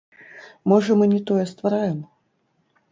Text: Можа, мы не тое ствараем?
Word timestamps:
Можа, 0.73 0.91
мы 1.03 1.11
не 1.13 1.21
тое 1.31 1.45
ствараем? 1.53 2.05